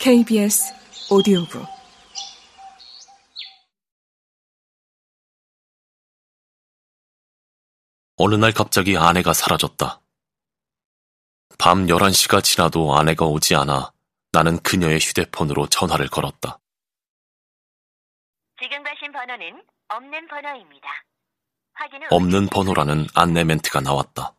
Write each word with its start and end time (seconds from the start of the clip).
KBS 0.00 0.72
오디오북 1.10 1.62
어느 8.16 8.34
날 8.34 8.52
갑자기 8.52 8.96
아내가 8.96 9.34
사라졌다. 9.34 10.00
밤 11.58 11.86
11시가 11.86 12.42
지나도 12.42 12.96
아내가 12.96 13.26
오지 13.26 13.54
않아 13.56 13.92
나는 14.32 14.58
그녀의 14.62 15.00
휴대폰으로 15.00 15.66
전화를 15.66 16.08
걸었다. 16.08 16.58
지금 18.58 18.82
가신 18.82 19.12
번호는 19.12 19.62
없는 19.88 20.28
번호입니다. 20.28 20.88
없는 22.08 22.46
번호라는 22.46 23.06
안내 23.14 23.44
멘트가 23.44 23.80
나왔다. 23.80 24.34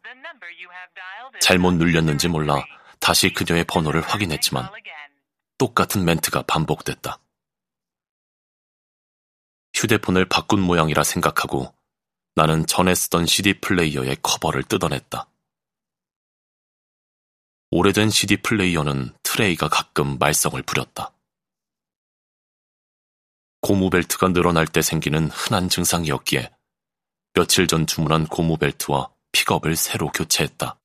잘못 1.39 1.73
눌렸는지 1.73 2.29
몰라 2.29 2.65
다시 2.99 3.31
그녀의 3.31 3.65
번호를 3.65 4.01
확인했지만 4.01 4.67
똑같은 5.61 6.03
멘트가 6.05 6.41
반복됐다. 6.41 7.19
휴대폰을 9.75 10.27
바꾼 10.27 10.59
모양이라 10.59 11.03
생각하고 11.03 11.71
나는 12.33 12.65
전에 12.65 12.95
쓰던 12.95 13.27
CD 13.27 13.61
플레이어의 13.61 14.17
커버를 14.23 14.63
뜯어냈다. 14.63 15.29
오래된 17.69 18.09
CD 18.09 18.37
플레이어는 18.37 19.13
트레이가 19.21 19.69
가끔 19.69 20.17
말썽을 20.17 20.63
부렸다. 20.63 21.13
고무벨트가 23.59 24.29
늘어날 24.29 24.65
때 24.65 24.81
생기는 24.81 25.29
흔한 25.29 25.69
증상이었기에 25.69 26.51
며칠 27.33 27.67
전 27.67 27.85
주문한 27.85 28.25
고무벨트와 28.25 29.13
픽업을 29.31 29.75
새로 29.75 30.11
교체했다. 30.11 30.80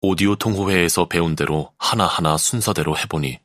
오디오 0.00 0.36
통호회에서 0.36 1.08
배운 1.08 1.34
대로 1.34 1.72
하나하나 1.78 2.36
순서대로 2.36 2.96
해보니 2.98 3.38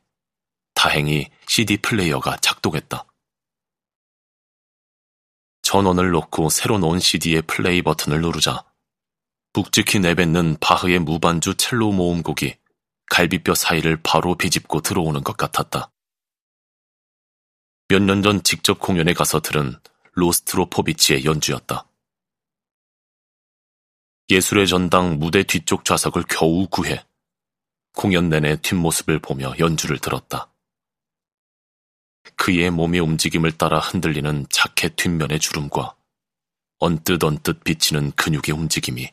다행히 0.74 1.30
CD 1.46 1.76
플레이어가 1.78 2.36
작동했다. 2.38 3.06
전원을 5.62 6.10
놓고 6.10 6.50
새로 6.50 6.78
놓은 6.78 7.00
CD의 7.00 7.42
플레이 7.42 7.82
버튼을 7.82 8.20
누르자 8.20 8.64
묵직히 9.54 9.98
내뱉는 10.00 10.58
바흐의 10.60 10.98
무반주 11.00 11.54
첼로 11.54 11.92
모음곡이 11.92 12.56
갈비뼈 13.10 13.54
사이를 13.54 14.00
바로 14.02 14.34
비집고 14.34 14.80
들어오는 14.80 15.22
것 15.22 15.36
같았다. 15.36 15.90
몇 17.88 18.02
년 18.02 18.22
전 18.22 18.42
직접 18.42 18.78
공연에 18.78 19.12
가서 19.12 19.40
들은 19.40 19.78
로스트로포비치의 20.14 21.24
연주였다. 21.24 21.86
예술의 24.32 24.66
전당 24.66 25.18
무대 25.18 25.42
뒤쪽 25.42 25.84
좌석을 25.84 26.24
겨우 26.26 26.66
구해 26.66 27.04
공연 27.94 28.30
내내 28.30 28.56
뒷모습을 28.62 29.18
보며 29.18 29.52
연주를 29.58 29.98
들었다. 29.98 30.50
그의 32.36 32.70
몸의 32.70 33.00
움직임을 33.00 33.52
따라 33.58 33.78
흔들리는 33.78 34.46
자켓 34.48 34.96
뒷면의 34.96 35.38
주름과 35.38 35.94
언뜻 36.78 37.22
언뜻 37.22 37.62
비치는 37.62 38.12
근육의 38.12 38.52
움직임이 38.54 39.12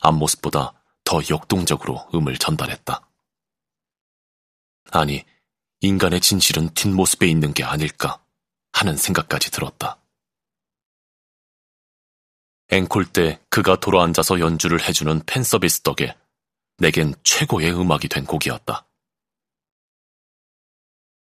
앞모습보다 0.00 0.74
더 1.02 1.20
역동적으로 1.28 2.08
음을 2.14 2.38
전달했다. 2.38 3.04
아니, 4.92 5.24
인간의 5.80 6.20
진실은 6.20 6.68
뒷모습에 6.68 7.26
있는 7.26 7.52
게 7.52 7.64
아닐까 7.64 8.22
하는 8.72 8.96
생각까지 8.96 9.50
들었다. 9.50 9.98
앵콜 12.70 13.06
때 13.06 13.40
그가 13.48 13.76
돌아앉아서 13.80 14.40
연주를 14.40 14.82
해주는 14.82 15.22
팬 15.24 15.42
서비스 15.42 15.80
덕에 15.80 16.14
내겐 16.76 17.14
최고의 17.24 17.72
음악이 17.72 18.08
된 18.08 18.26
곡이었다. 18.26 18.86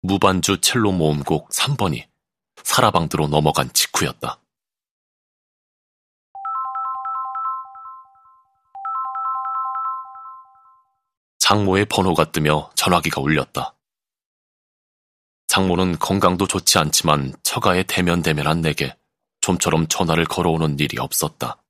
무반주 0.02 0.62
첼로 0.62 0.92
모음곡 0.92 1.50
3번이 1.50 2.08
사라방드로 2.64 3.28
넘어간 3.28 3.72
직후였다. 3.72 4.40
장모의 11.38 11.86
번호가 11.86 12.32
뜨며 12.32 12.72
전화기가 12.76 13.22
울렸다. 13.22 13.76
장모는 15.48 15.98
건강도 16.00 16.46
좋지 16.48 16.78
않지만 16.78 17.34
처가에 17.44 17.84
대면대면한 17.84 18.62
내게 18.62 18.98
좀처럼 19.48 19.88
전화를 19.88 20.26
걸어오는 20.26 20.78
일이 20.80 21.00
없었다. 21.00 21.64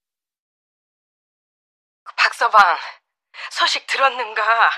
박서방, 2.18 2.60
소식 3.52 3.86
들었는가? 3.86 4.72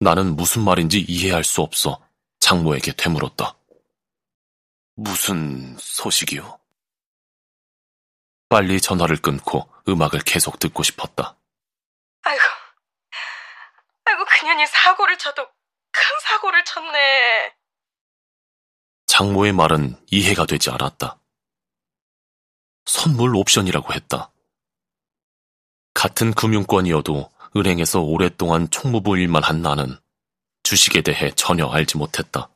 나는 0.00 0.34
무슨 0.34 0.64
말인지 0.64 1.04
이해할 1.08 1.44
수 1.44 1.62
없어 1.62 2.04
장모에게 2.40 2.94
되물었다. 2.94 3.56
무슨 4.96 5.76
소식이요? 5.78 6.58
빨리 8.48 8.80
전화를 8.80 9.16
끊고 9.18 9.70
음악을 9.88 10.20
계속 10.22 10.58
듣고 10.58 10.82
싶었다. 10.82 11.36
아이고, 12.22 12.42
아이고, 14.04 14.24
그년이 14.24 14.66
사고를 14.66 15.16
쳐도 15.18 15.46
큰 15.46 16.02
사고를 16.22 16.64
쳤네. 16.64 17.54
장모의 19.06 19.52
말은 19.52 20.04
이해가 20.10 20.46
되지 20.46 20.70
않았다. 20.70 21.20
선물 22.86 23.34
옵션이라고 23.36 23.92
했다. 23.92 24.32
같은 25.92 26.32
금융권이어도 26.32 27.30
은행에서 27.56 28.00
오랫동안 28.00 28.70
총무부 28.70 29.18
일만 29.18 29.42
한 29.42 29.60
나는 29.60 29.98
주식에 30.62 31.02
대해 31.02 31.30
전혀 31.34 31.66
알지 31.66 31.96
못했다. 31.96 32.48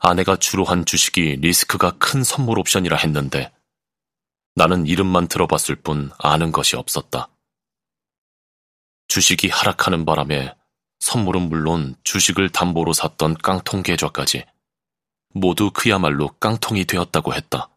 아내가 0.00 0.36
주로 0.36 0.64
한 0.64 0.84
주식이 0.84 1.36
리스크가 1.36 1.92
큰 1.98 2.22
선물 2.22 2.58
옵션이라 2.58 2.96
했는데 2.96 3.52
나는 4.54 4.86
이름만 4.86 5.26
들어봤을 5.26 5.76
뿐 5.76 6.10
아는 6.18 6.52
것이 6.52 6.76
없었다. 6.76 7.28
주식이 9.08 9.48
하락하는 9.48 10.04
바람에 10.04 10.54
선물은 11.00 11.48
물론 11.48 11.96
주식을 12.04 12.50
담보로 12.50 12.92
샀던 12.92 13.38
깡통 13.38 13.82
계좌까지 13.82 14.44
모두 15.30 15.70
그야말로 15.72 16.28
깡통이 16.38 16.84
되었다고 16.84 17.34
했다. 17.34 17.73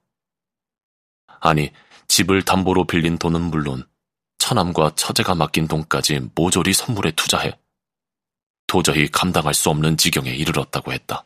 아니, 1.40 1.74
집을 2.08 2.44
담보로 2.44 2.86
빌린 2.86 3.18
돈은 3.18 3.42
물론 3.42 3.88
처남과 4.38 4.96
처제가 4.96 5.36
맡긴 5.36 5.68
돈까지 5.68 6.30
모조리 6.36 6.74
선물에 6.74 7.12
투자해 7.12 7.59
도저히 8.68 9.09
감당할 9.09 9.53
수 9.53 9.70
없는 9.70 9.97
지경에 9.97 10.30
이르렀다고 10.30 10.94
했다. 10.94 11.26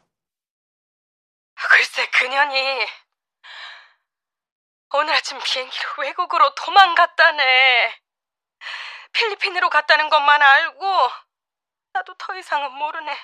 글쎄, 1.55 2.09
그년이 2.09 2.87
오늘 4.93 5.13
아침 5.13 5.39
비행기로 5.43 5.89
외국으로 5.99 6.53
도망갔다네. 6.55 8.01
필리핀으로 9.13 9.69
갔다는 9.69 10.09
것만 10.09 10.41
알고 10.41 11.09
나도 11.93 12.13
더 12.17 12.35
이상은 12.35 12.73
모르네. 12.73 13.17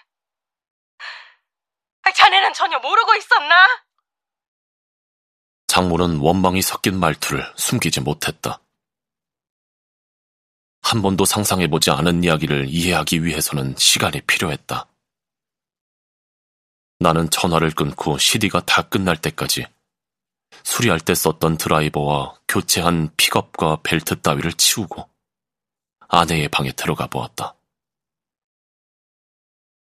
아, 2.04 2.12
자네는 2.12 2.54
전혀 2.54 2.80
모르고 2.80 3.16
있었나? 3.16 3.87
장모는 5.68 6.18
원망이 6.20 6.62
섞인 6.62 7.00
말투를 7.00 7.54
숨기지 7.56 8.02
못했다. 8.02 8.60
한 10.82 11.02
번도 11.02 11.26
상상해보지 11.26 11.92
않은 11.92 12.24
이야기를 12.24 12.68
이해하기 12.70 13.24
위해서는 13.26 13.76
시간이 13.78 14.22
필요했다. 14.22 14.88
나는 17.00 17.30
전화를 17.30 17.72
끊고 17.72 18.18
CD가 18.18 18.66
다 18.66 18.82
끝날 18.84 19.18
때까지 19.18 19.68
수리할 20.64 21.00
때 21.00 21.14
썼던 21.14 21.58
드라이버와 21.58 22.40
교체한 22.48 23.14
픽업과 23.18 23.82
벨트 23.84 24.20
따위를 24.22 24.54
치우고 24.54 25.10
아내의 26.08 26.48
방에 26.48 26.72
들어가 26.72 27.08
보았다. 27.08 27.56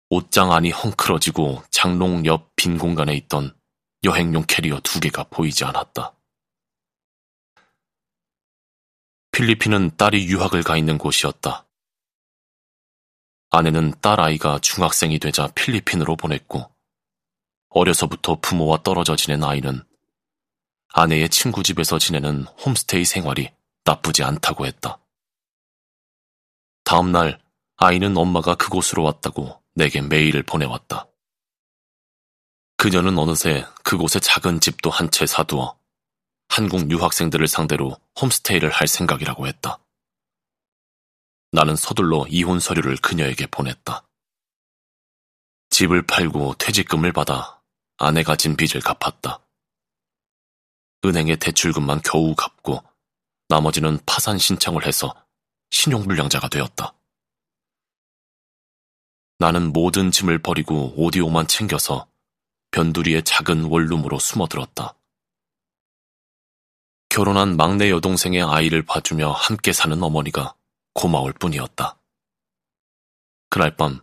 옷장 0.10 0.51
안이 0.51 0.72
헝클어지고 0.72 1.63
장롱 1.72 2.25
옆 2.25 2.51
빈 2.56 2.77
공간에 2.77 3.16
있던 3.16 3.60
여행용 4.03 4.44
캐리어 4.48 4.80
두 4.80 5.00
개가 5.00 5.25
보이지 5.25 5.63
않았다. 5.63 6.15
필리핀은 9.31 9.95
딸이 9.95 10.25
유학을 10.25 10.63
가 10.63 10.75
있는 10.75 10.98
곳이었다. 10.98 11.68
아내는 13.51 13.94
딸 14.01 14.19
아이가 14.19 14.57
중학생이 14.59 15.19
되자 15.19 15.48
필리핀으로 15.53 16.15
보냈고, 16.15 16.74
어려서부터 17.69 18.39
부모와 18.42 18.81
떨어져 18.81 19.15
지낸 19.15 19.44
아이는 19.44 19.83
아내의 20.94 21.30
친구 21.30 21.62
집에서 21.62 22.00
지내는 22.00 22.45
홈스테이 22.65 23.06
생활이 23.06 23.51
나쁘지 23.83 24.24
않다고 24.24 24.65
했다. 24.65 25.00
다음 26.83 27.12
날 27.12 27.39
아이는 27.77 28.18
엄마가 28.18 28.56
그곳으로 28.56 29.03
왔다고 29.03 29.62
내게 29.74 30.01
메일을 30.01 30.44
보내왔다. 30.44 31.11
그녀는 32.81 33.16
어느새 33.19 33.63
그곳에 33.83 34.19
작은 34.19 34.60
집도 34.60 34.89
한 34.89 35.12
채 35.12 35.28
사두어 35.28 35.78
한국 36.48 36.89
유학생들을 36.89 37.48
상대로 37.48 37.95
홈스테이를 38.19 38.72
할 38.72 38.88
생각이라고 38.88 39.45
했다. 39.45 39.78
나는 41.51 41.75
서둘러 41.75 42.25
이혼 42.28 42.60
서류를 42.60 42.98
그녀에게 42.98 43.45
보냈다. 43.45 44.04
집을 45.69 46.07
팔고 46.07 46.56
퇴직금을 46.56 47.12
받아 47.12 47.62
아내가 47.98 48.36
진 48.36 48.56
빚을 48.56 48.81
갚았다. 48.81 49.45
은행의 51.06 51.38
대출금만 51.38 52.01
겨우 52.04 52.34
갚고 52.34 52.84
나머지는 53.48 54.00
파산 54.07 54.39
신청을 54.39 54.88
해서 54.88 55.13
신용불량자가 55.69 56.48
되었다. 56.48 56.95
나는 59.38 59.72
모든 59.72 60.10
짐을 60.10 60.39
버리고 60.39 60.95
오디오만 60.98 61.45
챙겨서 61.45 62.11
변두리의 62.72 63.24
작은 63.24 63.66
원룸으로 63.66 64.20
숨어들었다. 64.20 64.96
결혼한 67.10 67.58
막내 67.58 67.90
여동생의 67.90 68.42
아이를 68.42 68.84
봐주며 68.84 69.32
함께 69.32 69.74
사는 69.74 70.02
어머니가 70.02 70.56
고마울 70.94 71.34
뿐이었다. 71.34 71.98
그날 73.50 73.76
밤 73.76 74.00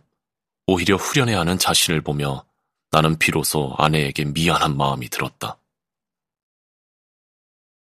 오히려 0.67 0.95
후련해하는 0.95 1.57
자신을 1.57 2.01
보며 2.01 2.45
나는 2.91 3.17
비로소 3.17 3.73
아내에게 3.77 4.25
미안한 4.25 4.77
마음이 4.77 5.09
들었다. 5.09 5.57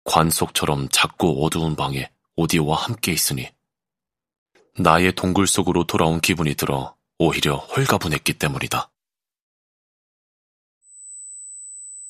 관속처럼 0.03 0.89
작고 0.89 1.43
어두운 1.43 1.75
방에 1.75 2.11
오디오와 2.35 2.77
함께 2.77 3.11
있으니 3.11 3.51
나의 4.77 5.13
동굴 5.13 5.47
속으로 5.47 5.85
돌아온 5.85 6.19
기분이 6.21 6.53
들어 6.53 6.95
오히려 7.17 7.55
홀가분했기 7.55 8.33
때문이다. 8.33 8.91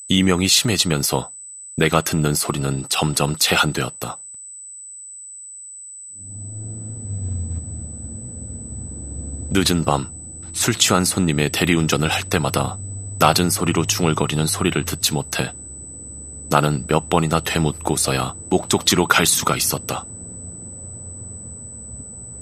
이명이 0.07 0.47
심해지면서 0.47 1.31
내가 1.77 2.01
듣는 2.01 2.35
소리는 2.35 2.85
점점 2.89 3.35
제한되었다. 3.37 4.19
늦은 9.49 9.83
밤, 9.83 10.13
술 10.53 10.75
취한 10.75 11.03
손님의 11.05 11.49
대리운전을 11.49 12.09
할 12.09 12.23
때마다 12.23 12.77
낮은 13.17 13.49
소리로 13.49 13.85
중얼거리는 13.85 14.45
소리를 14.45 14.83
듣지 14.85 15.13
못해 15.13 15.51
나는 16.49 16.85
몇 16.87 17.09
번이나 17.09 17.39
되묻고서야 17.39 18.35
목적지로 18.49 19.07
갈 19.07 19.25
수가 19.25 19.55
있었다. 19.55 20.05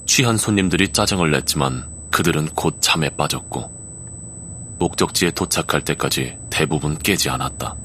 취한 0.06 0.38
손님들이 0.38 0.89
짜증을 0.92 1.31
냈지만 1.31 1.89
그들은 2.12 2.48
곧 2.50 2.77
잠에 2.81 3.10
빠졌고 3.10 4.75
목적지에 4.80 5.31
도착할 5.31 5.81
때까지 5.81 6.38
대부분 6.54 6.96
깨지 7.00 7.32
않았다. 7.32 7.76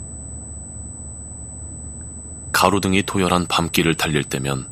가로등이 2.53 3.03
도열한 3.05 3.47
밤길을 3.47 3.95
달릴 3.95 4.25
때면 4.25 4.71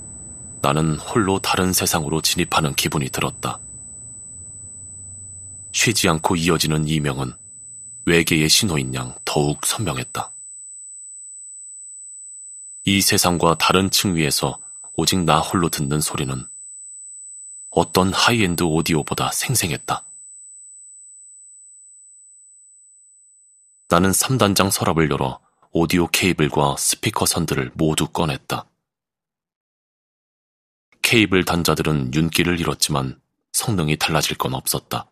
나는 0.60 0.98
홀로 0.98 1.38
다른 1.38 1.72
세상으로 1.72 2.20
진입하는 2.20 2.74
기분이 2.74 3.08
들었다. 3.08 3.58
쉬지 5.72 6.10
않고 6.10 6.36
이어지는 6.36 6.86
이명은 6.86 7.32
외계의 8.04 8.50
신호인 8.50 8.94
양 8.94 9.14
더욱 9.24 9.64
선명했다. 9.64 10.30
이 12.84 13.00
세상과 13.00 13.56
다른 13.56 13.90
층 13.90 14.14
위에서 14.14 14.58
오직 14.92 15.20
나 15.20 15.40
홀로 15.40 15.70
듣는 15.70 16.02
소리는 16.02 16.46
어떤 17.70 18.12
하이엔드 18.12 18.62
오디오보다 18.62 19.32
생생했다. 19.32 20.05
나는 23.88 24.10
3단장 24.10 24.70
서랍을 24.70 25.10
열어 25.10 25.40
오디오 25.70 26.08
케이블과 26.08 26.76
스피커 26.76 27.24
선들을 27.24 27.70
모두 27.74 28.08
꺼냈다. 28.08 28.68
케이블 31.02 31.44
단자들은 31.44 32.12
윤기를 32.12 32.58
잃었지만 32.58 33.20
성능이 33.52 33.96
달라질 33.96 34.36
건 34.36 34.54
없었다. 34.54 35.08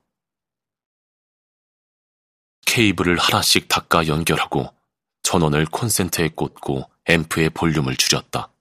케이블을 2.67 3.17
하나씩 3.17 3.69
닦아 3.69 4.09
연결하고 4.09 4.75
전원을 5.23 5.67
콘센트에 5.67 6.31
꽂고 6.31 6.91
앰프의 7.07 7.51
볼륨을 7.51 7.97
줄였다. 7.97 8.53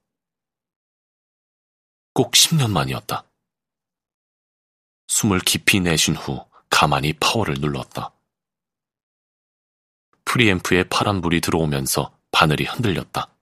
꼭 2.14 2.34
10년 2.34 2.70
만이었다. 2.70 3.26
숨을 5.08 5.40
깊이 5.40 5.80
내쉰 5.80 6.16
후 6.16 6.46
가만히 6.70 7.14
파워를 7.14 7.56
눌렀다. 7.56 8.14
프리앰프에 10.34 10.86
파란 10.86 11.22
불이 11.22 11.42
들어오면서 11.42 12.18
바늘이 12.32 12.64
흔들렸다. 12.64 13.36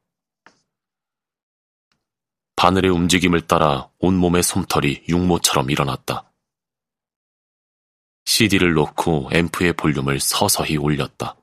바늘의 2.57 2.91
움직임을 2.91 3.47
따라 3.47 3.89
온몸의 3.99 4.43
솜털이 4.43 5.05
육모처럼 5.07 5.71
일어났다. 5.71 6.29
CD를 8.25 8.73
놓고 8.73 9.29
앰프의 9.31 9.71
볼륨을 9.77 10.19
서서히 10.19 10.75
올렸다. 10.75 11.37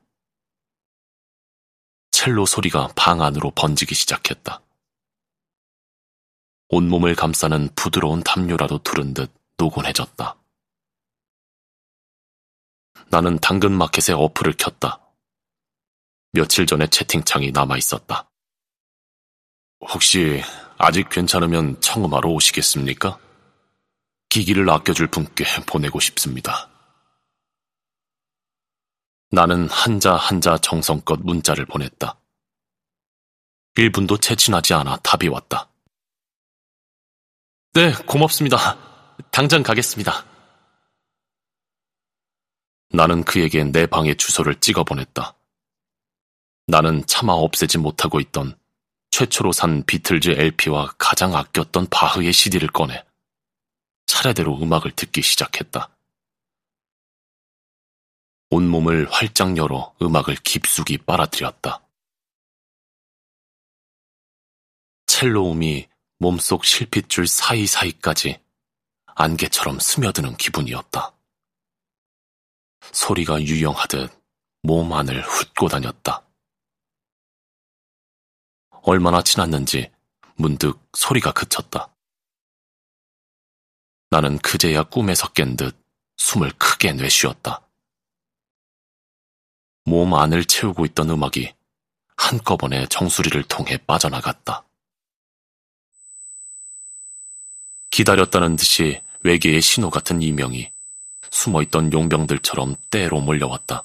첼로 2.11 2.45
소리가 2.45 2.89
방 2.95 3.23
안으로 3.23 3.49
번지기 3.49 3.95
시작했다. 3.95 4.61
온몸을 6.67 7.15
감싸는 7.15 7.69
부드러운 7.75 8.21
담요라도 8.21 8.83
두른 8.83 9.15
듯 9.15 9.33
노곤해졌다. 9.57 10.37
나는 13.09 13.39
당근마켓의 13.39 14.13
어플을 14.13 14.53
켰다. 14.53 15.08
며칠 16.31 16.65
전에 16.65 16.87
채팅창이 16.87 17.51
남아 17.51 17.77
있었다. 17.77 18.29
혹시 19.81 20.41
아직 20.77 21.09
괜찮으면 21.09 21.79
청음하러 21.81 22.29
오시겠습니까? 22.29 23.19
기기를 24.29 24.69
아껴줄 24.69 25.07
분께 25.07 25.43
보내고 25.65 25.99
싶습니다. 25.99 26.69
나는 29.31 29.67
한자 29.69 30.15
한자 30.15 30.57
정성껏 30.57 31.19
문자를 31.21 31.65
보냈다. 31.65 32.19
1분도 33.75 34.21
채 34.21 34.35
지나지 34.35 34.73
않아 34.73 34.97
답이 34.97 35.27
왔다. 35.27 35.69
네, 37.73 37.93
고맙습니다. 37.93 38.57
당장 39.31 39.63
가겠습니다. 39.63 40.25
나는 42.91 43.23
그에게 43.23 43.63
내 43.63 43.85
방의 43.85 44.15
주소를 44.15 44.59
찍어 44.59 44.83
보냈다. 44.83 45.38
나는 46.69 47.03
차마 47.07 47.33
없애지 47.33 47.79
못하고 47.79 48.19
있던 48.19 48.55
최초로 49.09 49.51
산 49.53 49.83
비틀즈 49.87 50.29
LP와 50.29 50.93
가장 50.99 51.35
아꼈던 51.35 51.87
바흐의 51.87 52.31
CD를 52.31 52.67
꺼내 52.67 53.03
차례대로 54.05 54.61
음악을 54.61 54.91
듣기 54.91 55.23
시작했다. 55.23 55.89
온몸을 58.51 59.11
활짝 59.11 59.57
열어 59.57 59.95
음악을 59.99 60.35
깊숙이 60.43 60.99
빨아들였다. 60.99 61.81
첼로음이 65.07 65.87
몸속 66.19 66.65
실핏줄 66.65 67.25
사이사이까지 67.25 68.39
안개처럼 69.15 69.79
스며드는 69.79 70.37
기분이었다. 70.37 71.13
소리가 72.91 73.41
유영하듯 73.41 74.11
몸 74.61 74.93
안을 74.93 75.23
훑고 75.23 75.67
다녔다. 75.67 76.28
얼마나 78.83 79.21
지났는지 79.21 79.91
문득 80.35 80.79
소리가 80.93 81.31
그쳤다. 81.33 81.93
나는 84.09 84.37
그제야 84.39 84.83
꿈에서 84.83 85.31
깬 85.33 85.55
듯 85.55 85.77
숨을 86.17 86.51
크게 86.57 86.93
내쉬었다. 86.93 87.61
몸 89.85 90.13
안을 90.13 90.45
채우고 90.45 90.85
있던 90.87 91.09
음악이 91.09 91.53
한꺼번에 92.17 92.85
정수리를 92.87 93.41
통해 93.43 93.77
빠져나갔다. 93.77 94.65
기다렸다는 97.89 98.55
듯이 98.55 99.01
외계의 99.23 99.61
신호 99.61 99.89
같은 99.89 100.21
이명이 100.21 100.71
숨어있던 101.31 101.93
용병들처럼 101.93 102.75
때로 102.89 103.21
몰려왔다. 103.21 103.83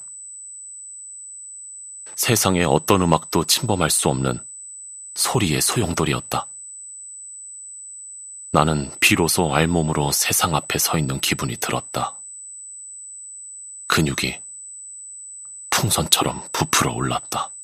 세상의 2.15 2.65
어떤 2.65 3.01
음악도 3.01 3.43
침범할 3.45 3.89
수 3.89 4.09
없는 4.09 4.45
소리의 5.15 5.61
소용돌이었다. 5.61 6.47
나는 8.51 8.91
비로소 8.99 9.53
알몸으로 9.53 10.11
세상 10.11 10.55
앞에 10.55 10.77
서 10.77 10.97
있는 10.97 11.19
기분이 11.19 11.57
들었다. 11.57 12.21
근육이 13.87 14.41
풍선처럼 15.69 16.47
부풀어 16.51 16.93
올랐다. 16.93 17.54